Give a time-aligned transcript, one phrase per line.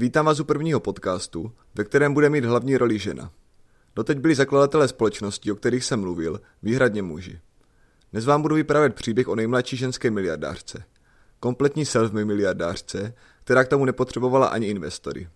[0.00, 3.32] Vítám vás u prvního podcastu, ve kterém bude mít hlavní roli žena.
[3.96, 7.40] Doteď byli zakladatelé společností, o kterých jsem mluvil, výhradně muži.
[8.12, 10.84] Dnes vám budu vyprávět příběh o nejmladší ženské miliardářce.
[11.40, 13.14] Kompletní self miliardářce,
[13.44, 15.28] která k tomu nepotřebovala ani investory.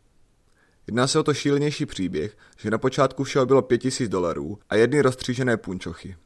[0.87, 5.01] Jedná se o to šílenější příběh, že na počátku všeho bylo 5000 dolarů a jedny
[5.01, 6.17] rozstřížené punčochy.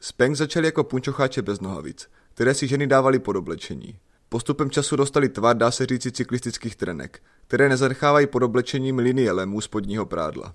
[0.00, 3.98] Spank začali jako punčocháče bez nohavic, které si ženy dávaly pod oblečení.
[4.32, 9.60] Postupem času dostali tvar, dá se říci, cyklistických trenek, které nezanechávají pod oblečením linie lemů
[9.60, 10.54] spodního prádla.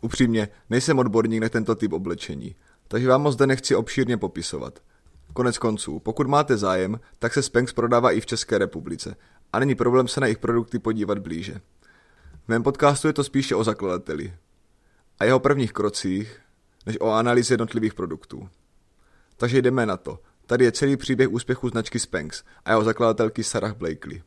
[0.00, 2.54] Upřímně, nejsem odborník na tento typ oblečení,
[2.88, 4.78] takže vám ho zde nechci obšírně popisovat.
[5.32, 9.16] Konec konců, pokud máte zájem, tak se Spanx prodává i v České republice
[9.52, 11.60] a není problém se na jejich produkty podívat blíže.
[12.44, 14.34] V mém podcastu je to spíše o zakladateli
[15.18, 16.40] a jeho prvních krocích,
[16.86, 18.48] než o analýze jednotlivých produktů.
[19.36, 20.18] Takže jdeme na to.
[20.52, 24.22] Tady je celý příběh úspěchu značky Spanx a jeho zakladatelky Sarah Blakely.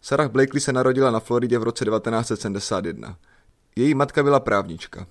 [0.00, 3.18] Sarah Blakely se narodila na Floridě v roce 1971.
[3.76, 5.06] Její matka byla právnička.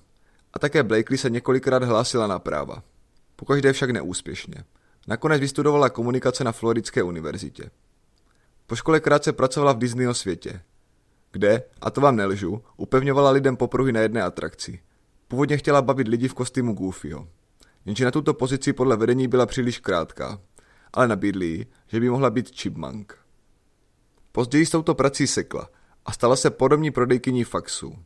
[0.52, 2.82] A také Blakely se několikrát hlásila na práva.
[3.36, 4.64] Pokaždé však neúspěšně.
[5.08, 7.70] Nakonec vystudovala komunikace na Floridské univerzitě.
[8.66, 10.60] Po škole krátce pracovala v Disneyho světě,
[11.30, 14.80] kde, a to vám nelžu, upevňovala lidem popruhy na jedné atrakci.
[15.28, 17.28] Původně chtěla bavit lidi v kostýmu Goofyho.
[17.86, 20.40] Jenže na tuto pozici podle vedení byla příliš krátká,
[20.92, 23.18] ale nabídli jí, že by mohla být chipmunk.
[24.32, 25.68] Později s touto prací sekla
[26.06, 27.98] a stala se podobní prodejkyní faxů.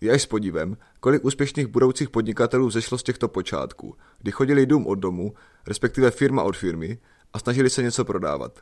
[0.00, 4.86] Je až s podívem, kolik úspěšných budoucích podnikatelů zešlo z těchto počátků, kdy chodili dům
[4.86, 5.34] od domu,
[5.66, 6.98] respektive firma od firmy,
[7.32, 8.60] a snažili se něco prodávat.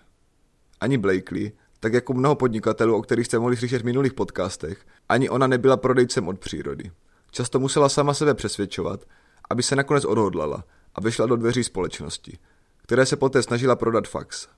[0.81, 5.29] Ani Blakely, tak jako mnoho podnikatelů, o kterých jste mohli slyšet v minulých podcastech, ani
[5.29, 6.91] ona nebyla prodejcem od přírody.
[7.31, 9.05] Často musela sama sebe přesvědčovat,
[9.51, 12.39] aby se nakonec odhodlala a vyšla do dveří společnosti,
[12.77, 14.49] které se poté snažila prodat fax.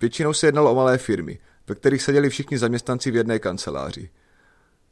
[0.00, 4.10] Většinou se jednalo o malé firmy, ve kterých seděli všichni zaměstnanci v jedné kanceláři.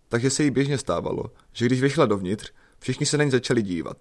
[0.09, 3.97] Takže se jí běžně stávalo, že když vyšla dovnitř, všichni se na ní začali dívat.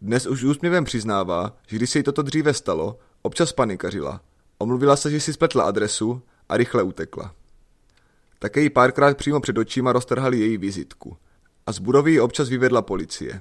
[0.00, 4.20] Dnes už úsměvem přiznává, že když se jí toto dříve stalo, občas panikařila.
[4.58, 7.34] Omluvila se, že si spletla adresu a rychle utekla.
[8.38, 11.16] Také jí párkrát přímo před očima roztrhali její vizitku
[11.66, 13.40] a z budovy ji občas vyvedla policie.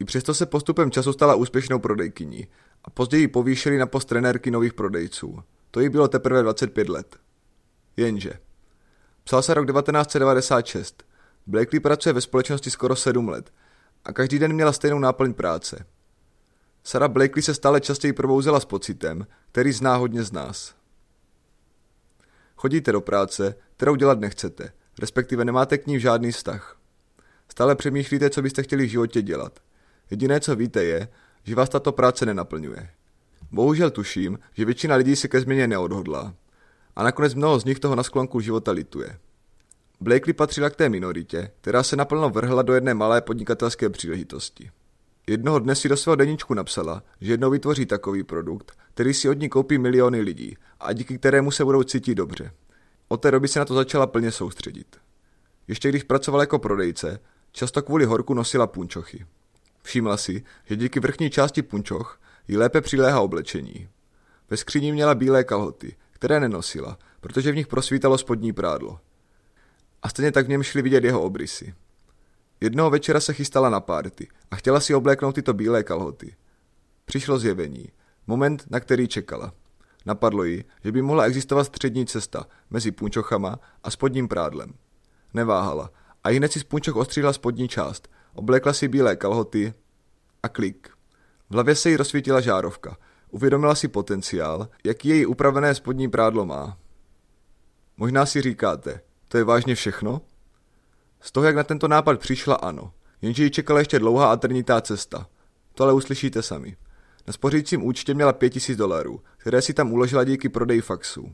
[0.00, 2.48] I přesto se postupem času stala úspěšnou prodejkyní
[2.84, 5.42] a později povýšili na post trenérky nových prodejců.
[5.70, 7.16] To jí bylo teprve 25 let.
[7.96, 8.32] Jenže.
[9.24, 11.04] Psal se rok 1996.
[11.46, 13.52] Blakely pracuje ve společnosti skoro 7 let
[14.04, 15.86] a každý den měla stejnou náplň práce.
[16.84, 20.74] Sarah Blakely se stále častěji probouzela s pocitem, který zná hodně z nás.
[22.56, 26.76] Chodíte do práce, kterou dělat nechcete, respektive nemáte k ní žádný vztah.
[27.48, 29.60] Stále přemýšlíte, co byste chtěli v životě dělat.
[30.10, 31.08] Jediné, co víte, je,
[31.44, 32.88] že vás tato práce nenaplňuje.
[33.50, 36.34] Bohužel tuším, že většina lidí se ke změně neodhodlá.
[36.96, 39.18] A nakonec mnoho z nich toho na sklonku života lituje.
[40.00, 44.70] Blakely patřila k té minoritě, která se naplno vrhla do jedné malé podnikatelské příležitosti.
[45.26, 49.38] Jednoho dne si do svého deníčku napsala, že jednou vytvoří takový produkt, který si od
[49.38, 52.52] ní koupí miliony lidí a díky kterému se budou cítit dobře.
[53.08, 54.96] Od té doby se na to začala plně soustředit.
[55.68, 57.20] Ještě když pracovala jako prodejce,
[57.52, 59.26] často kvůli horku nosila punčochy.
[59.88, 63.88] Všimla si, že díky vrchní části punčoch jí lépe přiléhá oblečení.
[64.50, 69.00] Ve skříni měla bílé kalhoty, které nenosila, protože v nich prosvítalo spodní prádlo.
[70.02, 71.74] A stejně tak v něm šli vidět jeho obrysy.
[72.60, 76.36] Jednoho večera se chystala na párty a chtěla si obléknout tyto bílé kalhoty.
[77.04, 77.88] Přišlo zjevení,
[78.26, 79.52] moment, na který čekala.
[80.06, 84.74] Napadlo jí, že by mohla existovat střední cesta mezi punčochama a spodním prádlem.
[85.34, 85.90] Neváhala
[86.24, 89.74] a hned si z punčoch ostříhla spodní část, oblékla si bílé kalhoty
[90.42, 90.88] a klik.
[91.50, 92.96] V hlavě se jí rozsvítila žárovka.
[93.30, 96.78] Uvědomila si potenciál, jaký její upravené spodní prádlo má.
[97.96, 100.20] Možná si říkáte, to je vážně všechno?
[101.20, 102.92] Z toho, jak na tento nápad přišla, ano.
[103.22, 105.26] Jenže ji čekala ještě dlouhá a trnitá cesta.
[105.74, 106.76] To ale uslyšíte sami.
[107.26, 111.32] Na spořícím účtě měla 5000 dolarů, které si tam uložila díky prodeji faxů.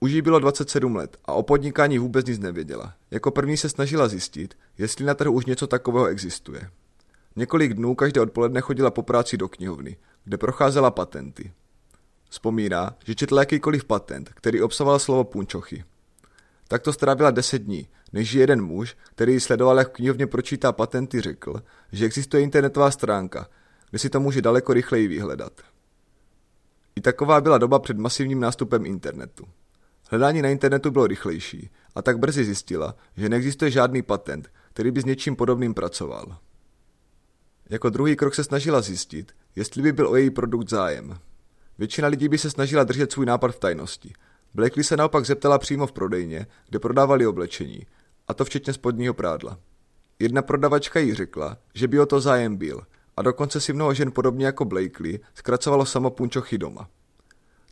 [0.00, 2.94] Už jí bylo 27 let a o podnikání vůbec nic nevěděla.
[3.10, 6.70] Jako první se snažila zjistit, jestli na trhu už něco takového existuje.
[7.36, 11.52] Několik dnů každé odpoledne chodila po práci do knihovny, kde procházela patenty.
[12.30, 15.84] Vzpomíná, že četla jakýkoliv patent, který obsahoval slovo punčochy.
[16.68, 21.20] Takto strávila 10 dní, než jeden muž, který ji sledoval, jak v knihovně pročítá patenty,
[21.20, 21.62] řekl,
[21.92, 23.48] že existuje internetová stránka,
[23.90, 25.52] kde si to může daleko rychleji vyhledat.
[26.96, 29.44] I taková byla doba před masivním nástupem internetu.
[30.10, 35.00] Hledání na internetu bylo rychlejší a tak brzy zjistila, že neexistuje žádný patent, který by
[35.00, 36.36] s něčím podobným pracoval.
[37.70, 41.18] Jako druhý krok se snažila zjistit, jestli by byl o její produkt zájem.
[41.78, 44.12] Většina lidí by se snažila držet svůj nápad v tajnosti,
[44.54, 47.86] Blakely se naopak zeptala přímo v prodejně, kde prodávali oblečení,
[48.28, 49.58] a to včetně spodního prádla.
[50.18, 52.80] Jedna prodavačka jí řekla, že by o to zájem byl
[53.16, 56.88] a dokonce si mnoho žen podobně jako Blakely zkracovalo samo punčochy doma.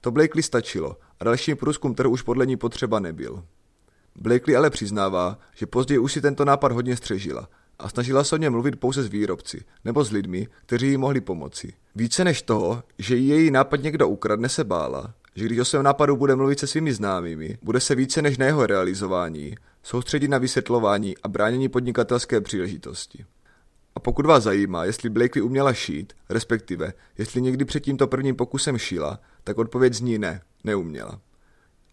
[0.00, 3.42] To Blakely stačilo a další průzkum trhu už podle ní potřeba nebyl.
[4.16, 7.48] Blakely ale přiznává, že později už si tento nápad hodně střežila
[7.78, 11.20] a snažila se o něm mluvit pouze s výrobci nebo s lidmi, kteří jí mohli
[11.20, 11.72] pomoci.
[11.94, 15.82] Více než toho, že jí její nápad někdo ukradne, se bála, že když o svém
[15.82, 20.38] nápadu bude mluvit se svými známými, bude se více než na jeho realizování soustředit na
[20.38, 23.24] vysvětlování a bránění podnikatelské příležitosti.
[23.94, 28.78] A pokud vás zajímá, jestli Blakely uměla šít, respektive jestli někdy před tímto prvním pokusem
[28.78, 31.20] šila, tak odpověď zní ne, neuměla.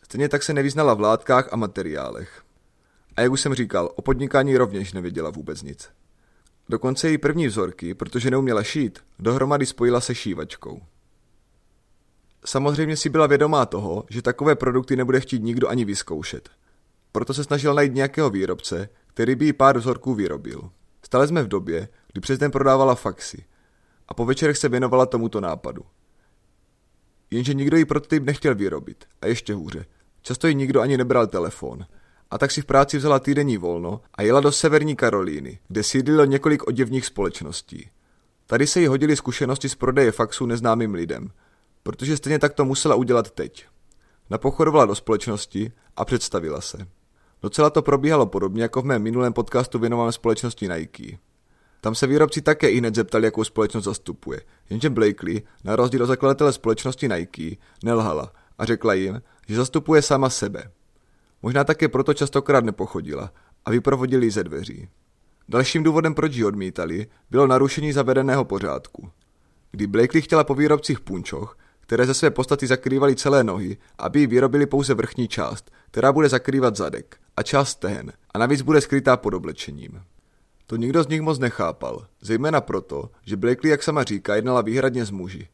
[0.03, 2.43] Stejně tak se nevyznala v látkách a materiálech.
[3.15, 5.89] A jak už jsem říkal, o podnikání rovněž nevěděla vůbec nic.
[6.69, 10.81] Dokonce její první vzorky, protože neuměla šít, dohromady spojila se šívačkou.
[12.45, 16.49] Samozřejmě si byla vědomá toho, že takové produkty nebude chtít nikdo ani vyzkoušet.
[17.11, 20.69] Proto se snažila najít nějakého výrobce, který by jí pár vzorků vyrobil.
[21.03, 23.45] Stále jsme v době, kdy přes den prodávala faxy
[24.07, 25.81] a po večerech se věnovala tomuto nápadu.
[27.33, 29.05] Jenže nikdo jí prototyp nechtěl vyrobit.
[29.21, 29.85] A ještě hůře.
[30.21, 31.85] Často jí nikdo ani nebral telefon.
[32.31, 36.25] A tak si v práci vzala týdenní volno a jela do Severní Karolíny, kde sídlilo
[36.25, 37.89] několik oděvních společností.
[38.47, 41.29] Tady se jí hodily zkušenosti z prodeje faxů neznámým lidem,
[41.83, 43.65] protože stejně tak to musela udělat teď.
[44.29, 46.87] Napochodovala do společnosti a představila se.
[47.41, 51.17] Docela to probíhalo podobně jako v mém minulém podcastu věnovám společnosti Nike.
[51.83, 56.05] Tam se výrobci také i hned zeptali, jakou společnost zastupuje, jenže Blakely, na rozdíl od
[56.05, 60.71] zakladatele společnosti Nike, nelhala a řekla jim, že zastupuje sama sebe.
[61.41, 63.31] Možná také proto častokrát nepochodila
[63.65, 64.87] a vyprovodili ze dveří.
[65.49, 69.09] Dalším důvodem, proč ji odmítali, bylo narušení zavedeného pořádku.
[69.71, 74.27] Kdy Blakely chtěla po výrobcích punčoch, které ze své podstaty zakrývaly celé nohy, aby ji
[74.27, 79.17] vyrobili pouze vrchní část, která bude zakrývat zadek, a část tehen, a navíc bude skrytá
[79.17, 80.01] pod oblečením.
[80.67, 85.05] To nikdo z nich moc nechápal, zejména proto, že Blakely, jak sama říká, jednala výhradně
[85.05, 85.47] s muži.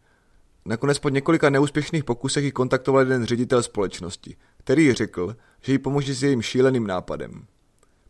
[0.65, 5.77] Nakonec po několika neúspěšných pokusech ji kontaktoval jeden ředitel společnosti, který jí řekl, že jí
[5.77, 7.45] pomůže s jejím šíleným nápadem.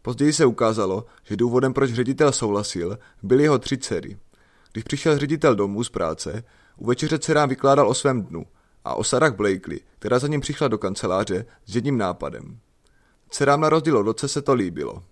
[0.01, 4.17] Později se ukázalo, že důvodem, proč ředitel souhlasil, byly jeho tři dcery.
[4.71, 6.43] Když přišel ředitel domů z práce,
[6.77, 8.45] u večeře dcerám vykládal o svém dnu
[8.85, 12.59] a o Sarah Blakely, která za ním přišla do kanceláře s jedním nápadem.
[13.29, 15.03] Dcerám na rozdíl od se to líbilo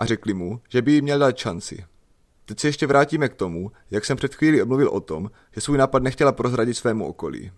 [0.00, 1.84] a řekli mu, že by jí měl dát šanci.
[2.44, 5.78] Teď se ještě vrátíme k tomu, jak jsem před chvíli odmluvil o tom, že svůj
[5.78, 7.52] nápad nechtěla prozradit svému okolí.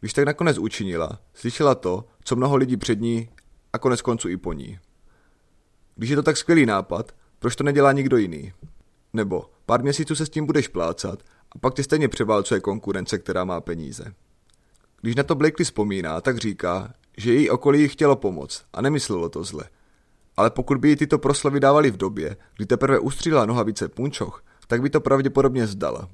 [0.00, 3.28] Když tak nakonec učinila, slyšela to, co mnoho lidí před ní
[3.72, 4.78] a konec konců i po ní.
[5.96, 8.52] Když je to tak skvělý nápad, proč to nedělá nikdo jiný?
[9.12, 13.44] Nebo pár měsíců se s tím budeš plácat a pak tě stejně převálcuje konkurence, která
[13.44, 14.14] má peníze.
[15.00, 19.28] Když na to Blakely vzpomíná, tak říká, že její okolí jí chtělo pomoct a nemyslelo
[19.28, 19.64] to zle.
[20.36, 24.82] Ale pokud by jí tyto proslovy dávali v době, kdy teprve ustříla nohavice punčoch, tak
[24.82, 26.08] by to pravděpodobně zdala.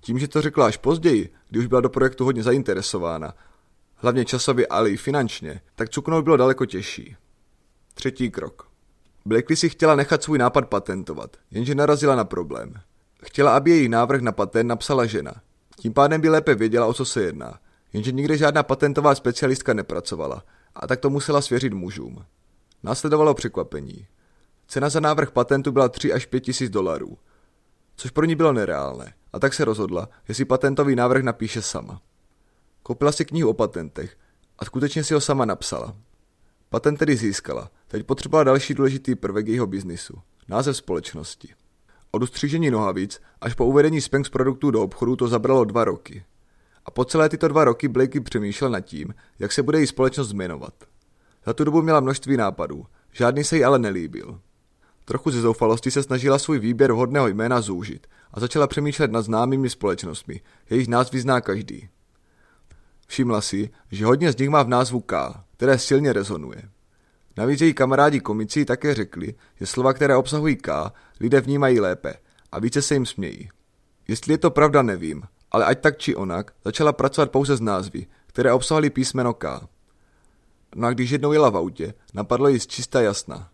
[0.00, 3.34] Tím, že to řekla až později, kdy už byla do projektu hodně zainteresována,
[3.94, 7.16] hlavně časově, ale i finančně, tak cuknout bylo daleko těžší.
[7.94, 8.68] Třetí krok.
[9.24, 12.74] Blakely si chtěla nechat svůj nápad patentovat, jenže narazila na problém.
[13.24, 15.32] Chtěla, aby její návrh na patent napsala žena.
[15.76, 17.58] Tím pádem by lépe věděla, o co se jedná.
[17.92, 20.44] Jenže nikde žádná patentová specialistka nepracovala
[20.74, 22.24] a tak to musela svěřit mužům.
[22.82, 24.06] Následovalo překvapení.
[24.66, 27.18] Cena za návrh patentu byla 3 až 5 tisíc dolarů,
[27.96, 32.00] což pro ní bylo nereálné, a tak se rozhodla, že si patentový návrh napíše sama.
[32.82, 34.16] Koupila si knihu o patentech
[34.58, 35.96] a skutečně si ho sama napsala.
[36.68, 41.54] Patent tedy získala, teď potřebovala další důležitý prvek jejího biznisu, název společnosti.
[42.10, 46.24] Od ustřížení nohavic až po uvedení Spanx produktů do obchodu to zabralo dva roky.
[46.84, 50.32] A po celé tyto dva roky Blakey přemýšlel nad tím, jak se bude její společnost
[50.32, 50.74] jmenovat.
[51.46, 54.40] Za tu dobu měla množství nápadů, žádný se jí ale nelíbil.
[55.04, 59.70] Trochu ze zoufalosti se snažila svůj výběr vhodného jména zúžit a začala přemýšlet nad známými
[59.70, 61.88] společnostmi, jejich názvy zná každý.
[63.06, 66.62] Všimla si, že hodně z nich má v názvu K, které silně rezonuje.
[67.36, 72.14] Navíc její kamarádi komici také řekli, že slova, které obsahují K, lidé vnímají lépe
[72.52, 73.48] a více se jim smějí.
[74.08, 78.06] Jestli je to pravda, nevím, ale ať tak či onak, začala pracovat pouze s názvy,
[78.26, 79.60] které obsahovaly písmeno K.
[80.74, 83.50] No a když jednou jela v autě, napadlo jí z čista jasna.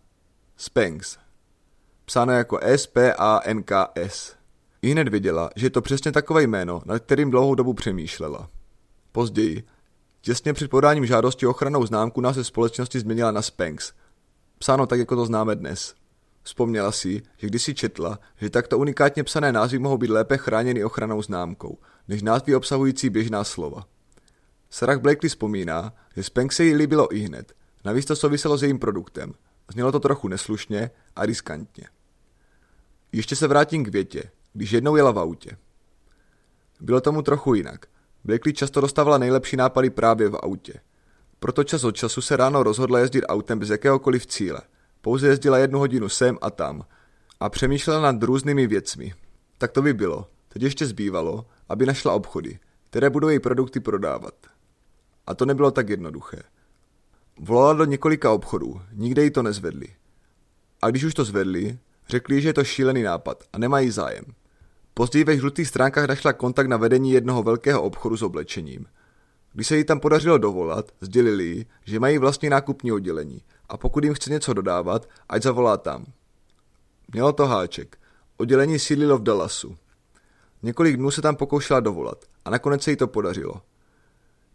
[0.57, 1.17] Spanks.
[2.05, 4.35] Psáno jako S-P-A-N-K-S.
[4.81, 8.49] I hned věděla, že je to přesně takové jméno, nad kterým dlouhou dobu přemýšlela.
[9.11, 9.63] Později,
[10.21, 13.93] těsně před podáním žádosti o ochranou známku název společnosti změnila na Spanks.
[14.57, 15.95] Psáno tak, jako to známe dnes.
[16.43, 20.83] Vzpomněla si, že když si četla, že takto unikátně psané názvy mohou být lépe chráněny
[20.83, 23.87] ochranou známkou, než názvy obsahující běžná slova.
[24.69, 27.53] Sarah Blakely vzpomíná, že Spank se jí líbilo i hned.
[27.85, 29.33] Navíc to souviselo s jejím produktem.
[29.71, 31.87] Znělo to trochu neslušně a riskantně.
[33.11, 34.23] Ještě se vrátím k větě,
[34.53, 35.57] když jednou jela v autě.
[36.79, 37.85] Bylo tomu trochu jinak.
[38.23, 40.73] Blakely často dostávala nejlepší nápady právě v autě.
[41.39, 44.61] Proto čas od času se ráno rozhodla jezdit autem bez jakéhokoliv cíle.
[45.01, 46.85] Pouze jezdila jednu hodinu sem a tam
[47.39, 49.13] a přemýšlela nad různými věcmi.
[49.57, 50.27] Tak to by bylo.
[50.49, 52.59] Teď ještě zbývalo, aby našla obchody,
[52.89, 54.33] které budou její produkty prodávat.
[55.29, 56.43] A to nebylo tak jednoduché.
[57.39, 59.87] Volala do několika obchodů, nikde jí to nezvedli.
[60.81, 61.77] A když už to zvedli,
[62.09, 64.25] řekli, že je to šílený nápad a nemají zájem.
[64.93, 68.85] Později ve žlutých stránkách našla kontakt na vedení jednoho velkého obchodu s oblečením.
[69.53, 74.03] Když se jí tam podařilo dovolat, sdělili jí, že mají vlastní nákupní oddělení a pokud
[74.03, 76.05] jim chce něco dodávat, ať zavolá tam.
[77.13, 77.97] Mělo to háček.
[78.37, 79.77] Oddělení sídlilo v Dallasu.
[80.63, 83.61] Několik dnů se tam pokoušela dovolat a nakonec se jí to podařilo.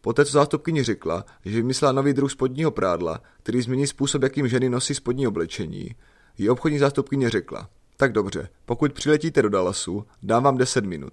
[0.05, 4.69] Poté, co zástupkyni řekla, že vymyslela nový druh spodního prádla, který změní způsob, jakým ženy
[4.69, 5.95] nosí spodní oblečení,
[6.39, 11.13] jí obchodní zástupkyně řekla, tak dobře, pokud přiletíte do Dallasu, dám vám 10 minut.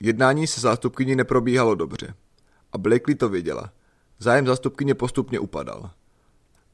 [0.00, 2.14] Jednání se zástupkyní neprobíhalo dobře.
[2.72, 3.72] A Blakely to věděla.
[4.18, 5.90] Zájem zástupkyně postupně upadal.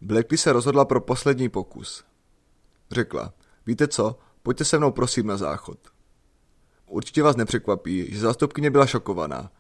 [0.01, 2.05] Blakely se rozhodla pro poslední pokus.
[2.91, 3.33] Řekla,
[3.67, 5.79] víte co, pojďte se mnou prosím na záchod.
[6.87, 9.51] Určitě vás nepřekvapí, že zástupkyně byla šokovaná,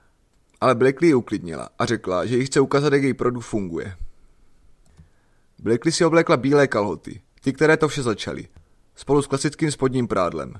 [0.60, 3.96] ale Blakely ji uklidnila a řekla, že jí chce ukázat, jak její produkt funguje.
[5.58, 8.48] Blakely si oblékla bílé kalhoty, ty, které to vše začaly,
[8.94, 10.54] spolu s klasickým spodním prádlem.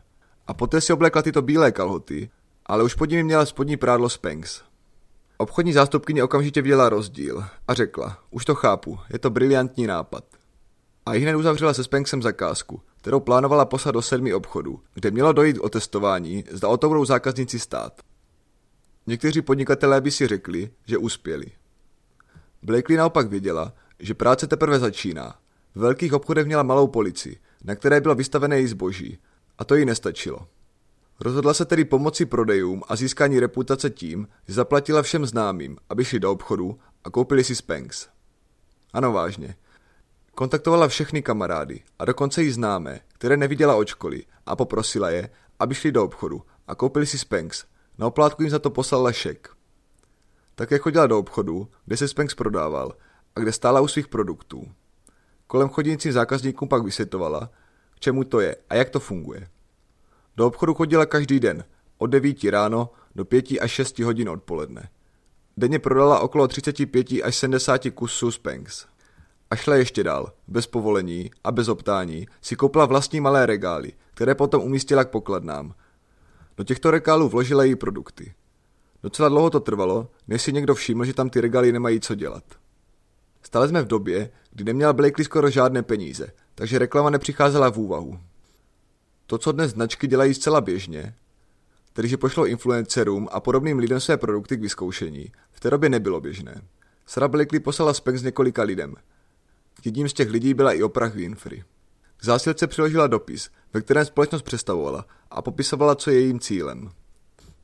[0.47, 2.31] A poté si oblékla tyto bílé kalhoty,
[2.67, 4.63] ale už pod nimi měla spodní prádlo Spanx.
[5.39, 10.25] Obchodní zástupkyně okamžitě viděla rozdíl a řekla, už to chápu, je to briliantní nápad.
[11.07, 15.59] A hned uzavřela se Spanxem zakázku, kterou plánovala poslat do sedmi obchodů, kde mělo dojít
[15.59, 18.01] o testování, zda o to budou zákazníci stát.
[19.11, 21.47] Někteří podnikatelé by si řekli, že uspěli.
[22.63, 25.39] Blakely naopak věděla, že práce teprve začíná.
[25.75, 29.19] V velkých obchodech měla malou policii, na které bylo vystavené její zboží,
[29.59, 30.49] a to jí nestačilo.
[31.21, 36.21] Rozhodla se tedy pomoci prodejům a získání reputace tím, že zaplatila všem známým, aby šli
[36.21, 38.09] do obchodu a koupili si Spanx.
[38.93, 39.55] Ano, vážně.
[40.35, 45.93] Kontaktovala všechny kamarády a dokonce i známé, které neviděla očkoli a poprosila je, aby šli
[45.93, 47.70] do obchodu a koupili si Spanx.
[47.99, 49.49] Na oplátku jim za to poslala šek.
[50.55, 52.93] Také chodila do obchodu, kde se Spanx prodával
[53.37, 54.73] a kde stála u svých produktů.
[55.47, 57.51] Kolem chodícím zákazníkům pak vysvětovala,
[57.95, 59.49] k čemu to je a jak to funguje.
[60.37, 61.65] Do obchodu chodila každý den,
[61.99, 64.89] od 9 ráno do 5 až 6 hodin odpoledne.
[65.57, 68.87] Denně prodala okolo 35 až 70 kusů Spanx.
[69.51, 74.35] A šla ještě dál, bez povolení a bez optání, si koupila vlastní malé regály, které
[74.35, 75.75] potom umístila k pokladnám.
[76.61, 78.35] Do těchto regálů vložila její produkty.
[79.03, 82.45] Docela dlouho to trvalo, než si někdo všiml, že tam ty regály nemají co dělat.
[83.43, 88.21] Stále jsme v době, kdy neměla Blakely skoro žádné peníze, takže reklama nepřicházela v úvahu.
[89.27, 91.15] To, co dnes značky dělají zcela běžně,
[91.93, 96.21] tedy že pošlo influencerům a podobným lidem své produkty k vyzkoušení, v té době nebylo
[96.21, 96.63] běžné.
[97.07, 98.95] Sarah Blakely poslala spek s několika lidem.
[99.85, 101.65] Jedním z těch lidí byla i Oprah Winfrey.
[102.21, 106.91] K zásilce přiložila dopis, ve kterém společnost představovala a popisovala, co je jejím cílem.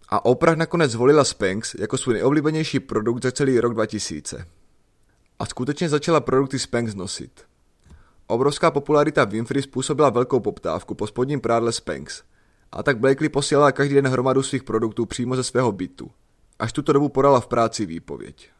[0.08, 4.46] A Oprah nakonec zvolila Spanx jako svůj nejoblíbenější produkt za celý rok 2000.
[5.38, 7.44] A skutečně začala produkty Spanx nosit.
[8.26, 12.22] Obrovská popularita Winfrey způsobila velkou poptávku po spodním prádle Spanx.
[12.72, 16.10] A tak Blakely posílala každý den hromadu svých produktů přímo ze svého bytu.
[16.58, 18.50] Až tuto dobu podala v práci výpověď.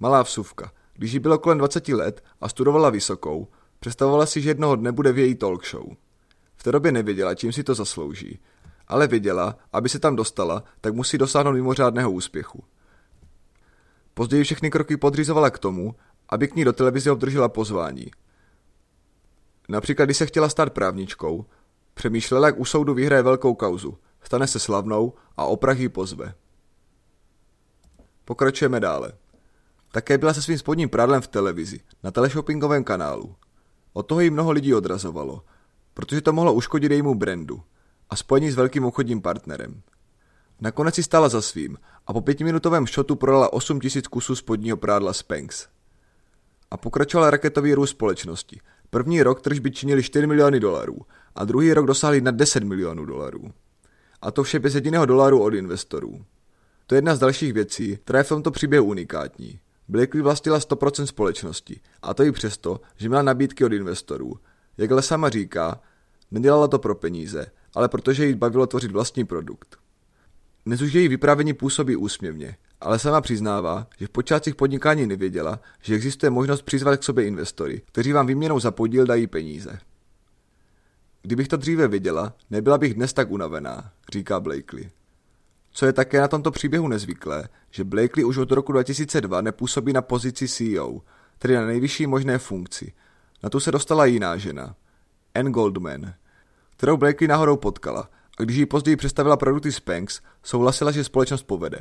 [0.00, 0.72] Malá vsuvka.
[0.94, 3.48] Když jí bylo kolem 20 let a studovala vysokou,
[3.80, 5.86] představovala si, že jednoho dne bude v její talk show.
[6.56, 8.38] V té době nevěděla, čím si to zaslouží,
[8.88, 12.64] ale věděla, aby se tam dostala, tak musí dosáhnout mimořádného úspěchu.
[14.14, 15.94] Později všechny kroky podřizovala k tomu,
[16.28, 18.10] aby k ní do televize obdržela pozvání.
[19.68, 21.44] Například, když se chtěla stát právničkou,
[21.94, 26.34] přemýšlela, jak u soudu vyhraje velkou kauzu, stane se slavnou a oprah ji pozve.
[28.24, 29.12] Pokračujeme dále.
[29.92, 33.36] Také byla se svým spodním prádlem v televizi, na teleshoppingovém kanálu.
[33.96, 35.42] Od toho jí mnoho lidí odrazovalo,
[35.94, 37.62] protože to mohlo uškodit jejímu brandu
[38.10, 39.82] a spojení s velkým obchodním partnerem.
[40.60, 45.12] Nakonec si stala za svým a po pětiminutovém šotu prodala 8 tisíc kusů spodního prádla
[45.12, 45.66] Spanx.
[46.70, 48.60] A pokračoval raketový růst společnosti.
[48.90, 50.98] První rok tržby činily 4 miliony dolarů
[51.34, 53.52] a druhý rok dosáhly na 10 milionů dolarů.
[54.22, 56.24] A to vše bez jediného dolaru od investorů.
[56.86, 59.60] To je jedna z dalších věcí, která je v tomto příběhu unikátní.
[59.88, 64.34] Blakely vlastnila 100% společnosti, a to i přesto, že měla nabídky od investorů.
[64.78, 65.80] Jak ale sama říká,
[66.30, 69.76] nedělala to pro peníze, ale protože jí bavilo tvořit vlastní produkt.
[70.66, 75.94] Dnes už její vyprávění působí úsměvně, ale sama přiznává, že v počátcích podnikání nevěděla, že
[75.94, 79.78] existuje možnost přizvat k sobě investory, kteří vám výměnou za podíl dají peníze.
[81.22, 84.90] Kdybych to dříve viděla, nebyla bych dnes tak unavená, říká Blakely.
[85.76, 90.02] Co je také na tomto příběhu nezvyklé, že Blakely už od roku 2002 nepůsobí na
[90.02, 91.00] pozici CEO,
[91.38, 92.92] tedy na nejvyšší možné funkci.
[93.42, 94.74] Na tu se dostala jiná žena,
[95.34, 96.14] Anne Goldman,
[96.76, 101.78] kterou Blakely náhodou potkala a když jí později představila produkty Spanx, souhlasila, že společnost povede.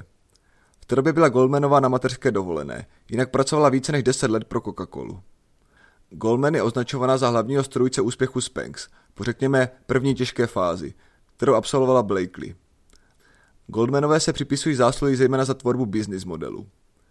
[0.81, 4.59] V té době byla Goldmanová na mateřské dovolené, jinak pracovala více než 10 let pro
[4.59, 5.21] Coca-Colu.
[6.09, 10.93] Goldman je označovaná za hlavního strojce úspěchu Spanx, po řekněme první těžké fázi,
[11.37, 12.55] kterou absolvovala Blakely.
[13.67, 16.67] Goldmanové se připisují zásluhy zejména za tvorbu business modelu.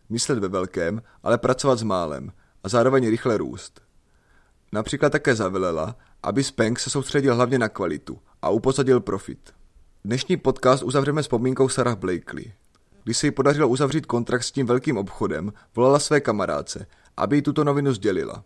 [0.09, 2.33] Myslet ve velkém, ale pracovat s málem
[2.65, 3.81] a zároveň rychle růst.
[4.73, 9.53] Například také zavelela, aby Spank se soustředil hlavně na kvalitu a upozadil profit.
[10.05, 12.53] Dnešní podcast uzavřeme s pomínkou Sarah Blakely.
[13.05, 17.43] Když se jí podařilo uzavřít kontrakt s tím velkým obchodem, volala své kamarádce, aby jí
[17.43, 18.45] tuto novinu sdělila.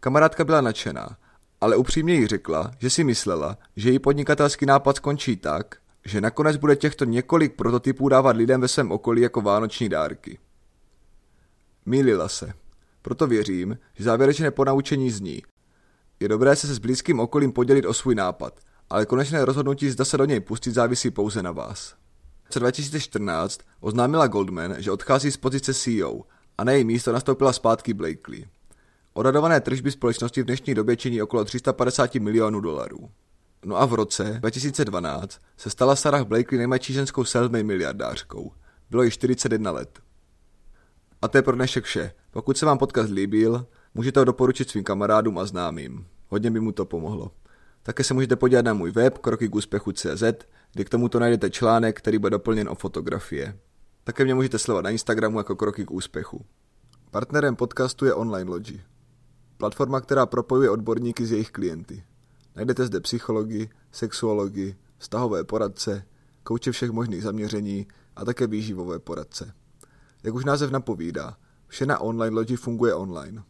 [0.00, 1.16] Kamarádka byla nadšená,
[1.60, 6.56] ale upřímně jí řekla, že si myslela, že její podnikatelský nápad skončí tak, že nakonec
[6.56, 10.38] bude těchto několik prototypů dávat lidem ve svém okolí jako vánoční dárky.
[11.86, 12.52] Mýlila se.
[13.02, 15.42] Proto věřím, že závěrečné ponaučení zní.
[16.20, 20.16] Je dobré se s blízkým okolím podělit o svůj nápad, ale konečné rozhodnutí, zda se
[20.16, 21.94] do něj pustit, závisí pouze na vás.
[22.44, 26.20] V 2014 oznámila Goldman, že odchází z pozice CEO
[26.58, 28.44] a na její místo nastoupila zpátky Blakely.
[29.12, 33.10] Odhadované tržby společnosti v dnešní době činí okolo 350 milionů dolarů.
[33.64, 38.52] No a v roce 2012 se stala Sarah Blakely nejmladší ženskou self miliardářkou.
[38.90, 40.00] Bylo jí 41 let.
[41.22, 42.12] A to je pro dnešek vše.
[42.30, 46.06] Pokud se vám podcast líbil, můžete ho doporučit svým kamarádům a známým.
[46.28, 47.30] Hodně by mu to pomohlo.
[47.82, 50.22] Také se můžete podívat na můj web kroky k úspěchu CZ,
[50.72, 53.58] kde k tomuto najdete článek, který bude doplněn o fotografie.
[54.04, 56.44] Také mě můžete sledovat na Instagramu jako kroky k úspěchu.
[57.10, 58.82] Partnerem podcastu je Online Logi.
[59.56, 62.04] Platforma, která propojuje odborníky s jejich klienty.
[62.56, 66.04] Najdete zde psychologii, sexuologii, vztahové poradce,
[66.42, 67.86] kouče všech možných zaměření
[68.16, 69.54] a také výživové poradce.
[70.22, 71.36] Jak už název napovídá,
[71.66, 73.42] vše na online lodi funguje online.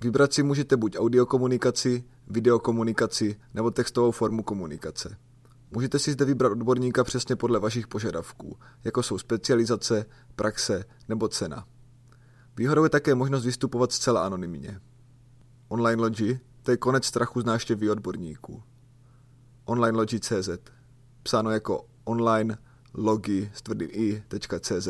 [0.00, 5.16] Vybrat si můžete buď audiokomunikaci, videokomunikaci nebo textovou formu komunikace.
[5.70, 11.66] Můžete si zde vybrat odborníka přesně podle vašich požadavků, jako jsou specializace, praxe nebo cena.
[12.56, 14.80] Výhodou je také možnost vystupovat zcela anonymně.
[15.68, 18.62] Online Logi to je konec strachu z náštěvy odborníků.
[19.64, 20.48] Online Logi.cz
[21.22, 22.58] Psáno jako online
[22.94, 24.88] logi s tvrdým i.cz